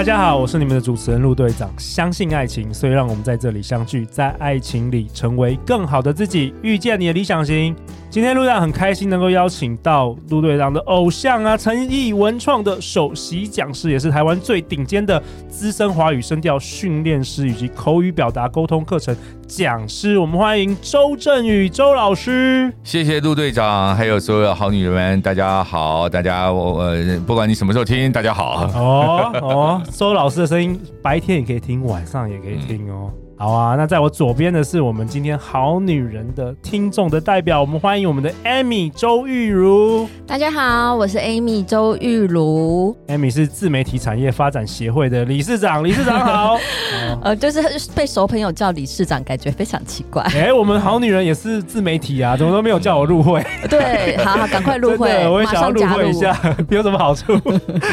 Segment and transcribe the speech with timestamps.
[0.00, 1.70] 大家好，我是你们的主持人陆队长。
[1.76, 7.76] 相信爱情，所以让我们在这里相聚，在爱情里成为更好的自己，遇见你的理想型。
[8.10, 19.16] 今天陆队长很开心能够邀请到陆队长的偶像啊，诚毅文创的首席讲师，也是台湾最顶尖的资深华语声调训练师以及口语表达沟通课程
[19.46, 20.18] 讲师。
[20.18, 22.74] 我们欢迎周振宇周老师。
[22.82, 28.68] 谢谢陆队长，还有所有好女人们，大家好，大家我呃，不管你什么时候听，大家好。
[28.74, 33.12] 哦哦，周老师的声音白天也可以听，晚上也可以听哦。
[33.14, 40.06] 嗯好啊，那在我左边的是我们今天好女人的听众的代表，我们欢迎我们的 Amy 周玉如。
[40.26, 42.94] 大家好，我是 Amy 周玉如。
[43.08, 46.58] Amy 是自媒体产业发展协会的理事长，理事长好。
[47.24, 47.62] 呃，就是
[47.94, 50.22] 被熟朋友叫理事长，感觉非常奇怪。
[50.36, 53.42] 哎、欸，我们好女人也是自媒体啊，怎么都没有叫我入会？
[53.70, 57.34] 对，好好，赶快入会，我也想要入会一下，有什么好处？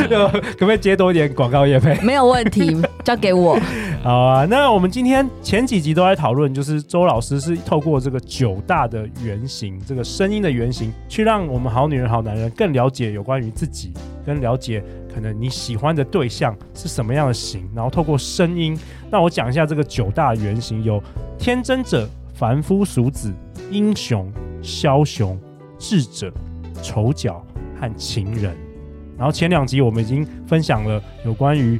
[0.09, 1.98] 就可不可以接多一点广告业配？
[2.02, 2.75] 没有问题，
[3.06, 3.58] 交给我。
[4.03, 5.28] 好啊，那我们今天。
[5.44, 13.92] 前几集都在讨论，就是周老师是透过这个九大的原型，这个声音的原型，去让我们好女人、好男人更了解有关于自己，
[14.25, 18.78] 跟了解可能你喜欢的对象是什么样的型，然后透过声音，
[19.09, 21.02] 那我讲一下这个九大原型：有
[21.38, 23.34] 天真者、凡夫俗子、
[23.72, 24.31] 英雄、
[24.62, 25.38] 枭雄、
[25.78, 26.31] 智者、
[26.81, 27.45] 丑角
[27.80, 28.56] 和情人。
[29.18, 31.80] 然后前两集我们已经分享了有关于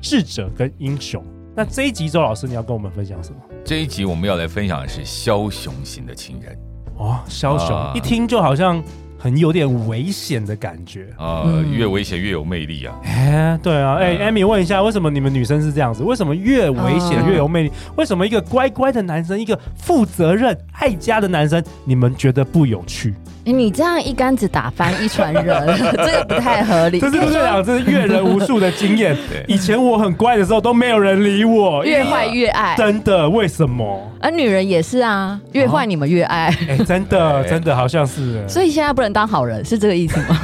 [0.00, 1.22] 智者跟英雄。
[1.58, 3.40] 那这一集，周老师你要跟我们分享什么？
[3.64, 6.56] 这一集我们要来分享的是枭雄型的情人。
[6.96, 8.80] 哦，枭雄、呃、一听就好像
[9.18, 11.08] 很有点危险的感觉。
[11.18, 12.94] 呃，嗯、越危险越有魅力啊。
[13.04, 13.96] 哎，对啊。
[13.96, 16.02] 哎、呃，Amy 问一下，为什么你们女生是这样子？
[16.02, 17.68] 为什么越危险越有魅力？
[17.68, 23.12] 呃、为什么一个乖乖的男生，一个负责任、爱家的男生，你们觉得不有趣？
[23.44, 27.00] 你这样一竿子打翻一船人， 这个不太合理。
[27.00, 29.16] 这是不是讲这是阅人无数的经验？
[29.48, 32.76] 以前我很乖的时候都没有人理我，越坏越爱。
[32.76, 33.26] 真的？
[33.30, 34.06] 为什么？
[34.20, 36.54] 而女人也是啊，越坏你们越爱。
[36.68, 38.46] 哎，真的，真的好像是。
[38.46, 40.36] 所以现在不能当好人，是这个意思吗？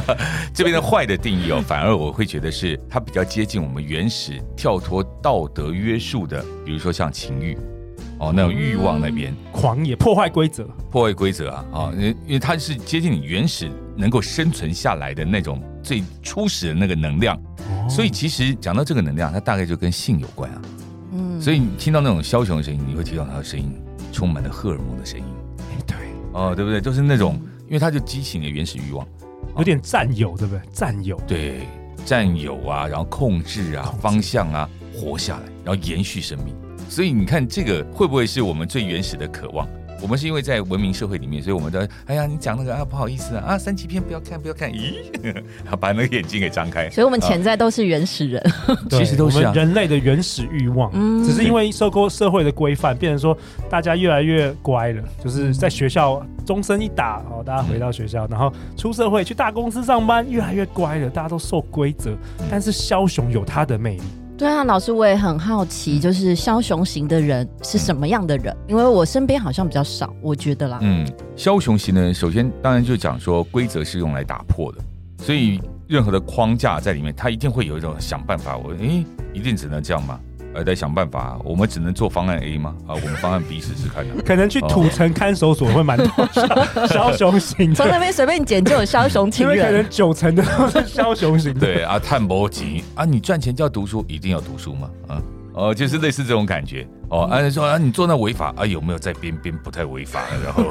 [0.54, 7.56] 这边的坏的定义哦，反而我会觉得是它比较接近我们原始跳脱道德约束的，比如说像情欲。
[8.18, 11.92] 哦，那种欲望那边、嗯、狂野破坏规则，破坏规则啊啊！
[11.96, 20.62] 因、哦、因为它是接近你原始能够生存下来的那种最初始的那个能量，哦、所以其实讲到这个能量，它大概就跟性有关啊。
[21.14, 23.72] 嗯，所以你听到那种枭雄的声音，你会听到他的声音
[24.12, 25.24] 充满了荷尔蒙的声音。
[25.58, 25.96] 哎，对，
[26.34, 26.78] 哦，对不对？
[26.78, 29.06] 就是那种，因为它就激起你的原始欲望，
[29.56, 30.60] 有点占有，对不对？
[30.72, 31.60] 占有，对，
[32.04, 36.52] 占有啊，然后控制啊，制方向啊，活下来，然后延续生命。
[36.88, 39.68] 所以你看，这个会不会是我们最原始的渴望？
[40.02, 44.94] 我们是因为在文明社会里面，所以我们都哎呀，你讲那个啊，不好意思啊，啊，三级片不要看，不要看，咦，
[45.78, 46.88] 把那个眼睛给张开。
[46.90, 48.52] 所以，我们潜在都是原始人，
[48.90, 53.36] 其实都是人类的原始欲望，嗯，只是因为受过社会的规范，变成说
[53.68, 62.16] 大家越来越乖了，就是在学校钟声一打，哦，大家回到学校，然后出社会去大公司上班，越来越乖了，大家都受规则。
[62.50, 64.02] 但是枭雄有他的魅力。
[64.40, 68.56] 对啊，老师，我也很好奇，就是枭雄型的人是什么样的人？
[68.66, 70.78] 因为我身边好像比较少，我觉得啦。
[70.80, 71.06] 嗯，
[71.36, 74.78] 枭雄型呢，首先当然就讲说规则是用来打破的，
[75.22, 78.56] 所以任何的框架在里面，他一定会有一种想办法。
[78.56, 80.18] 我诶，一定只能这样吗？
[80.52, 82.74] 呃，在想办法，我们只能做方案 A 吗？
[82.86, 84.04] 啊，我们方案 B 试试看。
[84.26, 89.56] 可能去土城看守所会蛮多枭雄 型，从那边随便捡就有枭雄情人。
[89.56, 91.54] 因为可能九成的都是枭雄型。
[91.54, 94.90] 对啊，探波吉啊，你赚钱就要读书，一定要读书吗？
[95.06, 95.22] 啊，
[95.54, 96.86] 哦，就是类似这种感觉。
[97.10, 100.22] 哦，啊，说啊，你做那违法啊，有没有在边边不太违法？
[100.44, 100.64] 然后，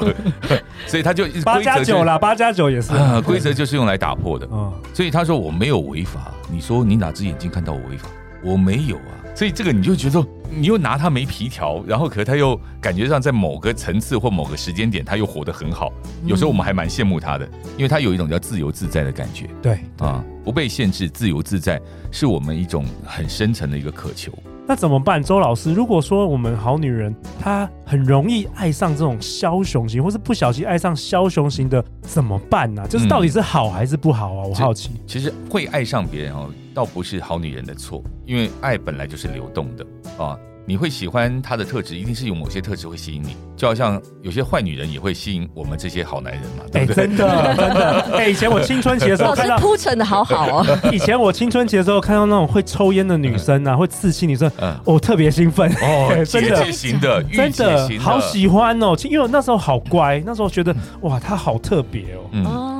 [0.86, 4.46] 所以他就八加九啦，八加九也是啊，规则就是用来打破的。
[4.52, 8.08] 嗯，所以他说我没有违法，你说你哪只眼睛看到我违法？
[8.42, 9.19] 我没有啊。
[9.34, 15.92] 所以这个你就觉得你又拿他没皮条，然后可是他又感觉上在某个层次或某个时间点他又活得很好。
[16.26, 19.48] 有时候我们还蛮羡慕他的，因为他有一种叫自由自在的感觉。
[19.62, 21.80] 对啊，不被限制，自由自在
[22.10, 24.32] 是我们一种很深层的一个渴求。
[24.70, 25.74] 那怎么办，周老师？
[25.74, 32.86] 如果说我们好女人她很容易爱上这种枭雄型，或是不小心爱上枭雄型的，怎么办呢、啊？
[32.86, 34.44] 就是到底是好还是不好啊？
[34.44, 34.90] 嗯、我好奇。
[35.08, 39.84] 其实会爱上别人哦，倒不是好女人的错，因为爱本来就是流动的
[40.16, 40.38] 啊。
[40.70, 47.06] 你会喜欢她的特质，一定是有某些特质会吸引你，就好像有些坏女人也会吸引我们这些好男人嘛，对不对？
[47.06, 48.00] 欸、真的，真的。
[48.12, 50.78] 哎、欸，以前我青春期的时候看到，铺陈的好好哦。
[50.92, 55.68] 以前我青春期的时候看到那种会抽烟的女生啊，嗯、会刺青女生，嗯，我特别兴奋。
[55.82, 56.70] 哦， 真的。
[56.70, 62.76] 型的，真的好喜欢哦，因为我那时候好乖，那时候觉得哇，她好特别哦。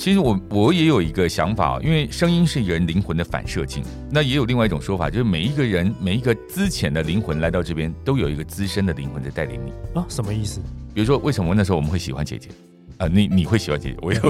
[0.00, 3.84] 嗯其实我我也有一个想法，因为声音是一个人灵魂的反射镜。
[4.10, 9.70] 那也有另外一种说法，就是每一个人每一个资浅的灵魂来到这边，都有一个资深的灵魂在带领你
[10.00, 10.06] 啊。
[10.08, 10.58] 什么意思？
[10.94, 12.48] 比如说，为什么那时候我们会喜欢姐姐
[12.96, 13.06] 啊？
[13.12, 13.96] 你你会喜欢姐姐？
[14.00, 14.20] 我有。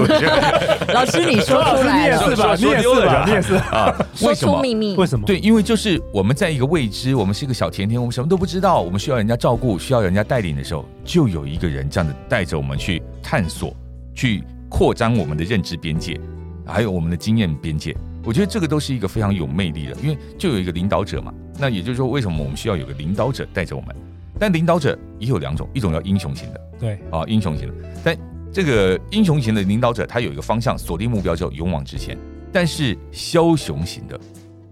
[0.93, 2.55] 老师，你说出来了，你也是吧？
[2.55, 3.23] 你也是吧？
[3.25, 4.05] 你也是啊？
[4.13, 4.97] 说出秘密？
[4.97, 5.25] 为什么？
[5.25, 13.73] 对，因为就是我们在一个未知，我们是一个小甜甜，我们什么都不知道，我们需要人家照顾，需要人家带领的时候，就有一个人这样子带着我们去探索，
[14.13, 16.19] 去扩张我们的认知边界。
[16.63, 21.33] 还有我们的经验边界，我觉得这个都是一个非常有魅力的，因为就有一个领导者嘛。
[21.57, 23.93] 那也就是说，为什么我们需要有个领导者带着我们？
[24.39, 27.73] 但领导者也有两种，一种叫英雄型的，对啊，英雄型的。
[28.03, 28.17] 但
[28.53, 32.17] 这个英雄型的领导者，他有一个方向，锁定目标就勇往直前。
[32.53, 34.17] 但是枭雄型的，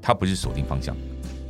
[0.02, 0.96] 他不是锁定方向，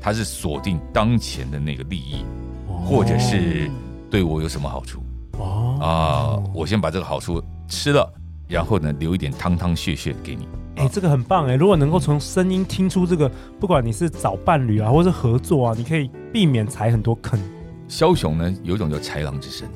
[0.01, 2.23] 他是锁定当前的那个利益，
[2.65, 3.69] 或者是
[4.09, 5.01] 对我有什么好处
[5.37, 8.11] 哦啊，我先把这个好处吃了。
[8.49, 10.47] 然后呢，留一点汤汤血血给你。
[10.77, 11.55] 哎、欸，这个很棒哎！
[11.55, 13.29] 如果能够从声音听出这个，
[13.59, 17.39] 不管你是找伴侣啊，或是合作啊，你可以避免踩很多坑。
[17.87, 19.67] 枭雄呢，有一种叫豺狼之声。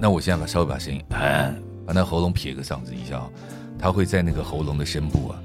[0.00, 1.54] 那我现在把稍微把声音，啊、
[1.86, 3.22] 把那喉咙撇个嗓子一下，
[3.78, 5.38] 他会在那个喉咙的深部啊，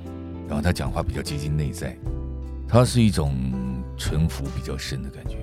[0.48, 1.96] 然后他讲话比较接近内在，
[2.68, 3.36] 他是一种
[3.98, 5.36] 沉浮比较深的感觉。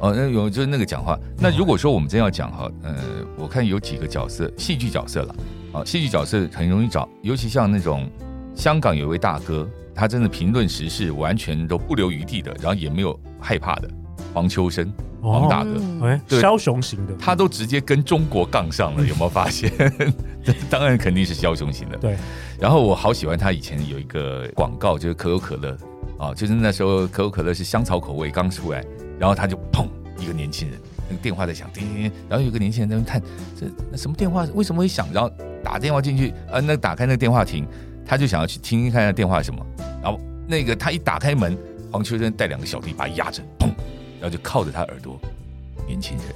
[0.00, 1.18] 哦，那有就是那个讲话。
[1.38, 2.94] 那如果说我们真要讲哈，呃，
[3.38, 5.34] 我看有几个角色，戏剧角色了。
[5.74, 8.08] 啊，戏剧角色很容易找，尤其像那种
[8.54, 13.90] 香港有一位大哥，他真的评论时事完全都不留余地的，然后也没有害怕的，
[14.32, 15.70] 黄秋生，黄大哥，
[16.02, 19.72] 哎、哦，枭雄型的，他都直接跟中国杠上了，有没有发现？
[20.70, 21.98] 当然肯定是枭雄型的。
[21.98, 22.16] 对，
[22.60, 25.76] 然后我好喜欢他以前有一个广告，就是可口可乐
[26.18, 28.84] 啊，就是那时候可口可乐是香草口味刚出来，
[29.18, 29.88] 然后他就砰
[30.20, 30.78] 一个年轻人。
[31.16, 33.22] 电话在响，叮叮，然后有个年轻人在那看，
[33.58, 35.06] 这那什么电话为什么会响？
[35.12, 35.30] 然后
[35.62, 37.66] 打电话进去，呃，那打开那个电话亭，
[38.06, 39.64] 他就想要去听听看那电话什么。
[40.02, 41.56] 然后那个他一打开门，
[41.90, 43.66] 黄秋生带两个小弟把他压着，砰，
[44.20, 45.18] 然后就靠着他耳朵，
[45.86, 46.26] 年轻人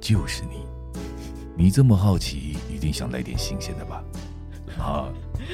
[0.00, 4.02] 就是你，你这么好奇，一定想来点新鲜的吧？
[4.78, 5.08] 啊。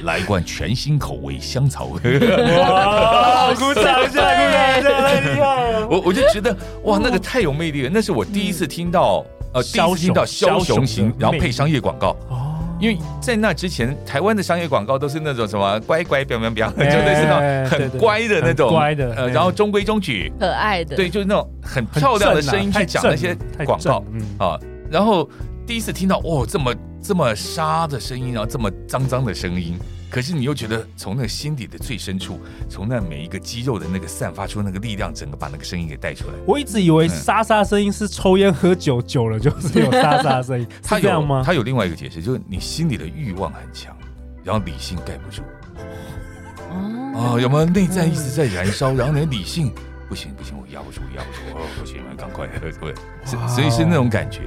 [0.05, 2.19] 来一罐全新口味香草味，
[2.59, 3.53] 哇！
[3.55, 5.89] 鼓掌一下，鼓掌一下，太厉害了！
[5.89, 7.91] 我我就觉得哇，那个太有魅力了。
[7.93, 12.17] 那是我第一次听到，呃，第一次听到枭雄型，然后配商业广告。
[12.29, 24.05] 哦，因为在那之前，台湾的商业广告都是那种什么乖乖、表表表，就类似那种很乖的那种，乖的，呃，然后中规中矩，可爱的，对，就是那种很漂亮的声音去讲那些广告
[24.39, 24.59] 啊。
[24.91, 25.29] 然后
[25.67, 26.75] 第一次听到，哦，这么。
[27.06, 29.79] 这么沙的声音，然后这么脏脏的声音，
[30.11, 36.35] 可是你又觉得从那个心底的最深处，从那每一个肌肉的那个散发出那个力量，整个把那个声音给带出来。
[36.44, 41.44] 我一直以为沙沙声音是抽烟喝酒久了就是有沙沙声音，是这样吗？
[41.47, 43.97] 他有另外一个解释，就是你心里的欲望很强，
[44.43, 45.43] 然后理性盖不住。
[47.14, 49.73] 哦，有没有内在一直在燃烧，然后你的理性
[50.09, 52.93] 不行不行，我压不住压不住，哦不行，赶快喝， 对，
[53.25, 54.41] 所以是那种感觉。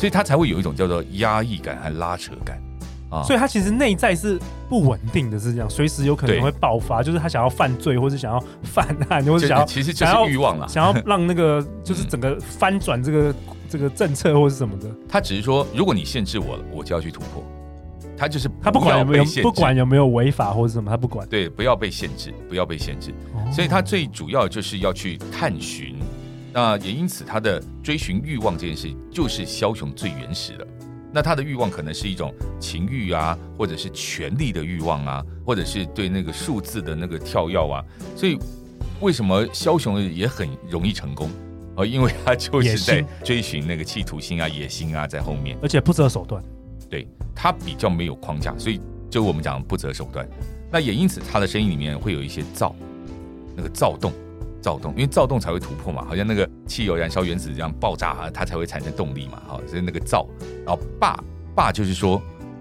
[0.00, 2.58] 所以他才会有一种叫做压抑感和拉扯感
[3.10, 13.34] 啊，所以他其实内在是不稳定的，是这样，随时有可能会爆发，就是他想要犯罪，或者想要犯案， 或者想要其实就是欲望了，想要 让那个就是整个翻转这个
[13.68, 14.88] 这个政策或是什么的。
[15.06, 17.44] 他只是说，如果你限制我了，我就要去突破。
[18.16, 21.26] 他就是他不管有没有不管有没有违法或者什么，他不管。
[21.28, 23.12] 对，不要被限制，不要被限制。
[23.52, 25.96] 所以他最主要就是要去探寻。
[26.52, 30.66] 那也因此，他的追寻欲望这件事，就是枭雄最原始的。
[31.12, 37.84] 那他的欲望可能是一种情欲啊，或者是权力的欲望啊，或者是对那个数字的那个跳跃啊。
[38.16, 38.38] 所以，
[39.00, 41.30] 为什么枭雄也很容易成功？
[41.76, 46.42] 哦，因为他就是在追寻那个企图心啊、野心啊，在后面，而且不择手段。
[46.88, 50.28] 对，他比较没有框架，所以就我们讲不择手段。
[50.70, 52.74] 那也因此，他的声音里面会有一些躁，
[53.56, 54.12] 那个躁动。
[54.60, 60.26] 躁动，因为躁动才会突破嘛，好像那个汽油燃烧原子这样爆炸，它才会产生动力嘛，好，所以那个躁。
[60.64, 61.18] 然后霸
[61.54, 62.20] 霸就是说，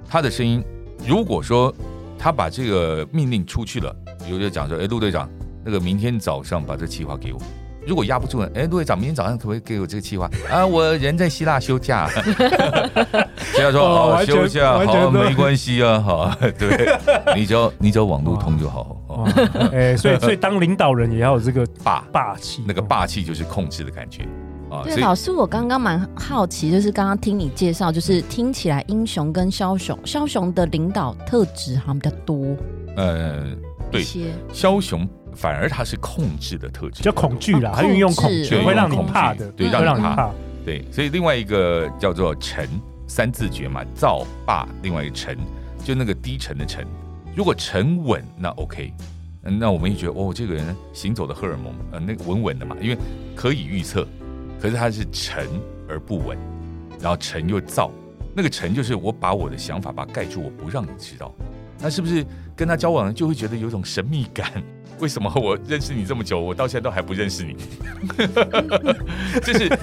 [0.09, 0.63] 他的声音，
[1.05, 1.73] 如果说
[2.17, 5.29] 他把这个命令出去了，比如就讲说，哎，陆队长，
[5.63, 7.39] 那个明天早上把这计划给我。
[7.87, 8.49] 如果压不住呢？
[8.53, 10.65] 哎，陆队长，明天早上可不可以给我这个计划啊？
[10.65, 12.09] 我人在希腊休假。
[13.59, 16.97] 希腊说好、哦、休假，好没关系啊， 好，对，
[17.35, 18.95] 你只要你只要网络通就好。
[19.73, 24.23] 哎，所以所以当领导人也要有这个霸 霸气，那个霸气就是控制的感觉。
[24.71, 24.81] 啊。
[24.83, 32.55] 对，老师，我刚刚蛮好奇，就是刚刚听你介绍，就是听起来英雄跟枭雄，枭雄的领导特质好像比较多。
[32.95, 33.43] 呃，
[33.91, 34.03] 对，
[34.53, 40.29] 枭雄反而他是控制的特质，叫恐惧啦，他运用恐惧会让你怕的，对，让你怕。
[40.65, 42.67] 对，所以另外一个叫做沉，
[43.09, 45.35] 三字诀嘛，躁霸，另外一个沉，
[45.83, 46.85] 就那个低沉的沉。
[47.35, 48.93] 如果沉稳，那 OK，
[49.41, 52.97] 那我们也觉得哦，这个人行走的荷尔蒙，呃，那个稳稳的嘛，因为
[53.35, 54.07] 可以预测。
[54.61, 55.47] 可是他是沉
[55.87, 56.37] 而不稳，
[56.99, 57.91] 然后沉又躁，
[58.35, 61.33] 那个沉就是我把我的想法把它盖住，我不让你知道。
[61.79, 62.25] 那是不是
[62.55, 64.51] 跟他交往就会觉得有种神秘感？
[64.99, 67.55] 为什么我认识你这么久，我到现在都还不认识你？
[69.41, 69.79] 就是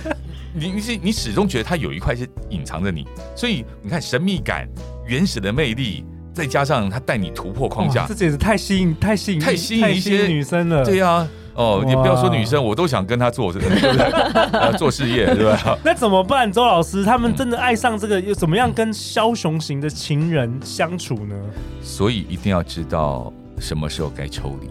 [0.55, 4.69] 你你是你始终觉得他有一块是隐藏着你，所以你看神秘感、
[5.07, 6.05] 原始的魅力。
[6.37, 10.85] 再加上他带你突破框架，这简直太吸引、太吸引、太吸引一些女生了。
[10.85, 14.77] 对呀、啊，哦，你不要说女生，我都想跟他做这个， 对不对？
[14.77, 15.79] 做事业， 对吧？
[15.83, 17.03] 那怎么办，周老师？
[17.03, 21.35] 他们真的爱上这个，又怎么样跟枭雄型的情人相处呢？
[21.81, 24.69] 所以一定要知道什么时候该抽离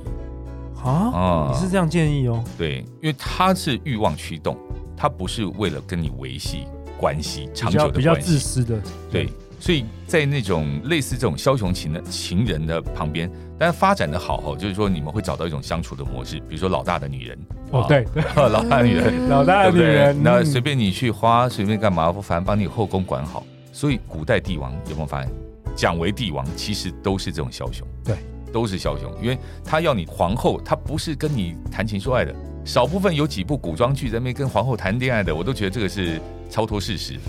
[0.85, 1.11] 啊！
[1.13, 2.43] 啊，你是这样建议哦？
[2.57, 4.57] 对，因为他是欲望驱动，
[4.95, 6.65] 他不是为了跟你维系
[6.97, 8.79] 关系长久的关系，比较自私的，
[9.11, 9.29] 对。
[9.57, 17.39] 所以在那种类似这种枭雄情的情人的旁边，但发展的好哦，就是说你们会找到一种相处的模式，比如说老大的女人。
[17.71, 23.43] 哦，对， 老大的女人， 老大的女人，那随便你去花，随便干嘛，反正把你后宫管好。
[23.71, 25.31] 所以古代帝王有没有发现，
[25.73, 28.17] 蒋为帝王其实都是这种枭雄，对，
[28.55, 32.33] 都是枭雄，因为他要你皇后，他不是跟你谈情说爱的。
[32.63, 37.19] 少部分有几部古装剧在那边跟皇后谈恋爱的，我都觉得这个是超脱事实。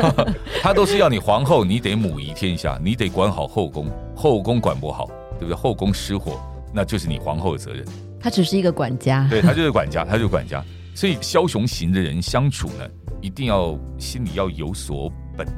[0.60, 5.06] 他都是要你皇后，你得母仪天下，你得管好后宫，后宫管不好，
[5.38, 5.54] 对不对？
[5.54, 6.38] 后宫失火，
[6.74, 7.82] 那就是你皇后的责任。
[8.20, 10.62] 他只是一个管家，对，他就是管家，他就是管家。
[10.94, 12.86] 所以枭雄型的人相处呢，
[13.22, 15.48] 一定要心里要有所本，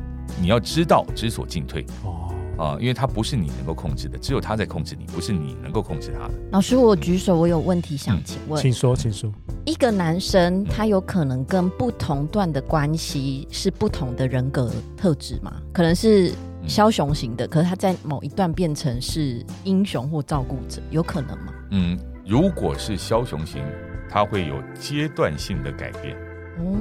[0.41, 1.85] 你要知道知所进退。
[2.05, 2.28] 哦。
[2.59, 6.35] 啊，因为他不是你能够控制的，只有他在控制你，不是你能够控制他的。
[6.51, 8.61] 老师，我举手，我有问题想请问。
[8.61, 9.33] 嗯，请说，请说。
[9.65, 15.55] 一个男生他有可能跟不同段的关系是不同的人格特质吗？
[15.73, 16.33] 可能是
[16.67, 21.53] 枭雄型的，可是他在某一段变成是英雄或照顾者，有可能吗？
[21.71, 23.63] 嗯，如果是枭雄型，
[24.11, 26.17] 他会有阶段性的改变。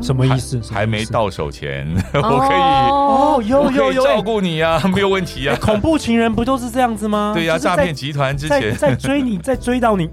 [0.01, 0.59] 什么意思？
[0.71, 5.57] 还没到手前， 我可以哦，有有有照顾你啊，没有问题啊。
[5.61, 7.31] 恐怖情人不都是这样子吗？
[7.35, 10.09] 对呀，诈骗集团之前在追你， 在追到你，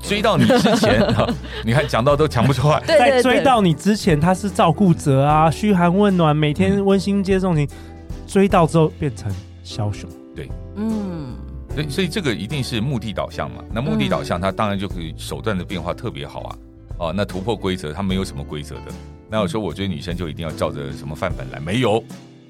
[0.00, 1.02] 追到你之前，
[1.64, 2.80] 你看讲到都讲不出来。
[2.86, 7.68] 在追到你之前，他是照顾者啊，嘘寒问暖，每天温馨接送你。
[8.26, 9.30] 追到之后变成
[9.64, 11.36] 枭雄，对，嗯，
[11.74, 13.62] 所以所以这个一定是目的导向嘛。
[13.70, 16.56] 那目的导向，他当然就可以手段的变化特别好啊。
[16.98, 18.92] 哦，那突破规则，它没有什么规则的。
[19.28, 22.02] 那有时候我追女生就一定要照着什么范本来，没有。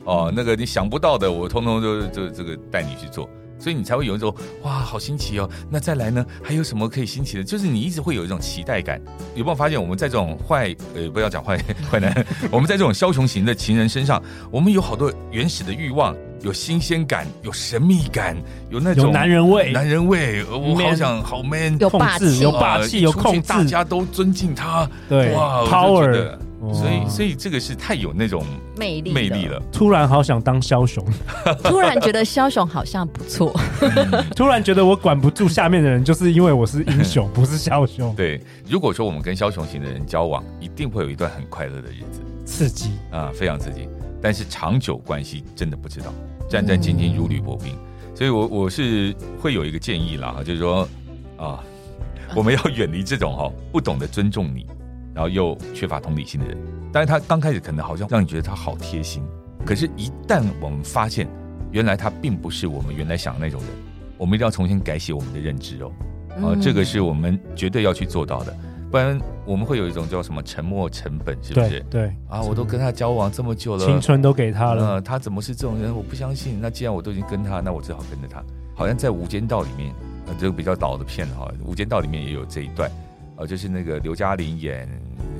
[0.04, 3.26] 哦，那个你想不到的，我通通都就这个带你去做，
[3.58, 5.48] 所以你才会有一种哇，好新奇哦。
[5.70, 7.42] 那再来呢，还有什么可以新奇的？
[7.42, 9.00] 就是你一直会有一种期待感。
[9.34, 11.56] 有没有发现我们在这种坏呃，不要讲坏
[11.90, 16.14] 坏男，我们在这种枭雄型的情人身上，我们有好多原始的欲望。
[16.44, 18.36] 有新鲜感，有神秘感，
[18.68, 26.36] 有那种男人味，男人味，我好想好 man，有霸气，有霸气，有控制，大家都尊敬他，对，哇，power，
[26.74, 28.44] 所以，所以这个是太有那种
[28.76, 29.58] 魅力魅力了。
[29.72, 31.02] 突然好想当枭雄，
[31.64, 33.58] 突然觉得枭雄好像不错，
[34.36, 38.14] 突然觉得我管不住下面的人，就是因为我是英雄， 不是枭雄。
[38.14, 42.90] 对，如果说我们跟枭雄型的人交往，一定会有一段很快乐的日子，刺激。
[43.10, 43.88] 啊，非常刺激。
[44.22, 46.06] 但是长久关系真的不知道。
[46.48, 47.74] 战战兢兢如履薄冰，
[48.14, 50.88] 所以我我是会有一个建议啦，就是说
[51.36, 51.62] 啊，
[52.36, 54.66] 我们要远离这种哈不懂得尊重你，
[55.14, 56.56] 然后又缺乏同理心的人。
[56.92, 59.22] 但是他刚开始可能好像让你觉得他好贴心，
[59.64, 61.26] 可是，一旦我们发现
[61.72, 63.70] 原来他并不是我们原来想的那种人，
[64.16, 65.92] 我们一定要重新改写我们的认知哦。
[66.36, 68.56] 啊，这个是我们绝对要去做到的。
[68.94, 71.68] 不然我们会有一种叫什么沉默成本，是不是？
[71.68, 75.92] 对，对啊，我都跟他交往这么久了，青春都给他了，呃，他怎么是这种人？
[75.92, 76.60] 我不相信。
[76.60, 78.40] 那既然我都已经跟他，那我只好跟着他。
[78.72, 79.92] 好像在《无间道》里面，
[80.28, 82.88] 呃，这个比较老的片哈，《无间道》里面也有这一段，
[83.34, 84.88] 呃，就是那个刘嘉玲演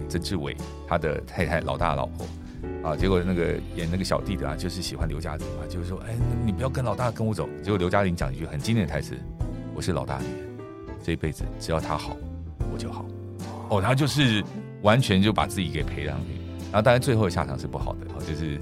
[0.09, 0.57] 曾志伟
[0.89, 2.27] 他的太太老大老婆
[2.83, 7.49] 啊，结果那个演那个小弟的啊，就是喜欢刘嘉玲嘛，就是说，哎，你不要跟老大跟我走。
[7.63, 9.15] 结果刘嘉玲讲一句很经典的台词
[9.77, 10.33] ：“我是老大的人，
[11.05, 12.17] 这一辈子只要他好，
[12.73, 13.07] 我就好。”
[13.69, 14.43] 哦，他就是
[14.83, 16.41] 完全就把自己给赔上去，
[16.71, 18.61] 然后当然最后的下场是不好的，就是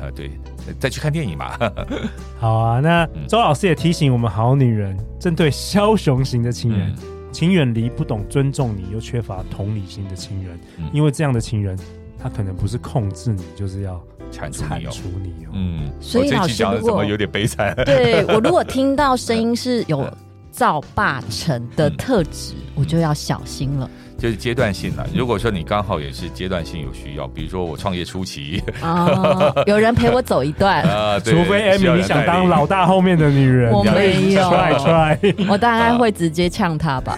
[0.00, 0.30] 呃，对，
[0.78, 1.58] 再去看电影吧。
[2.38, 11.78] 好啊，那周老师也提醒我们好女人，针对枭雄型的情人，嗯、请远离不懂尊重你又缺乏同理心的情人，嗯、因为这样的情人
[12.18, 14.90] 他可能不是控制你，就是要铲除你哦。
[15.22, 17.74] 你哦嗯，所以老师讲的怎么有点悲惨？
[17.84, 20.10] 对我如果听到声音是有
[20.52, 23.90] 造霸成的特质，嗯、我就要小心了。
[24.18, 25.04] 就是阶段性了。
[25.12, 37.16] 如果说你刚好也是阶段性有需要，比如说我创业初期，哦， 有人陪我走一段啊，除非 Amy 你想当老大后面的女人，我没有，try try， 我大概会直接呛他吧。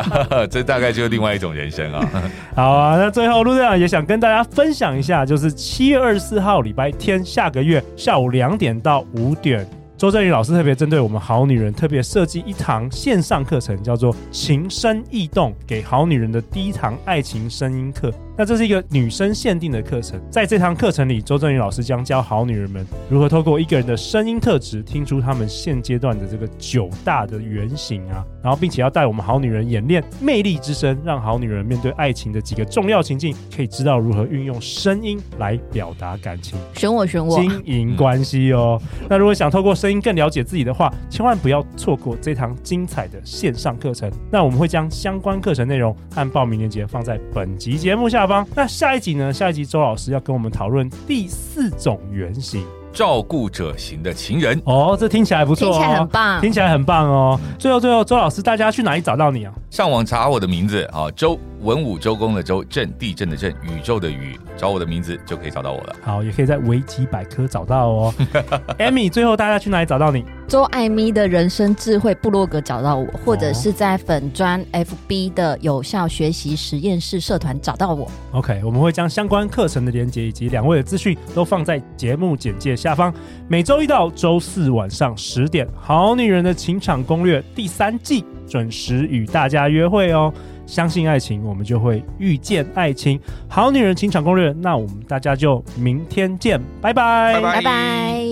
[0.50, 2.08] 这大概就是另外一种人生啊。
[2.54, 9.68] 好啊，那最后陆队长也想跟大家分享一下，就是七月二十四号礼拜天，下个月下午两点到五点。
[9.98, 18.12] 周震宇老师特别针对我们好女人特别设计一堂线上课程，叫做《情声意动》，给好女人的第一堂爱情声音课。
[18.38, 38.78] 那这是一个女生限定的课程，在这堂课程里，周正宇老师将教好女人们如何透过一个人的声音特质，听出他们现阶段的这个九大的原型啊，然后并且要带我们好女人演练魅力之声，让好女人面对爱情的几个重要情境，可以知道如何运用声音来表达感情，选我选我，经营关系哦。
[39.00, 44.10] 嗯、 那如果想透过声音更了解自己的话，千万不要错过这堂精彩的线上课程。
[44.30, 48.46] 那我们会将相关课程内容按报名链接放在本集节目下方。
[48.54, 49.32] 那下一集呢？
[49.32, 52.64] 下一集周老师要跟我们讨论第四种原型。
[52.92, 57.38] 照顾者型的情人哦，这听起来不错哦，听起来很棒，听起来很棒哦。
[57.58, 59.52] 最后，最后，周老师，大家去哪里找到你啊？
[59.68, 65.96] 上网查我的名字啊，周文武周公的周，震地震的震，宇宙的宇，找我的名字就可以找到我了。
[66.02, 68.14] 好，也可以在维基百科找到哦。
[68.78, 70.24] Amy，最后大家去哪里找到你？
[70.46, 78.08] 周艾咪的人生智慧部落格找到我，或者是在粉专 FB 的有效学习实验室社团找到我。
[78.32, 83.12] OK，我们会将相关课程的连接以及两位的资讯都放在节目简介下方。
[83.48, 90.32] 每周一到周四晚上十点，《好女人的情场攻略》第三季准时与大家约会哦。
[90.66, 93.18] 相信爱情，我们就会遇见爱情。
[93.48, 97.54] 好女人情场攻略，那我们大家就明天见，拜拜，拜拜。
[97.54, 98.25] 拜拜。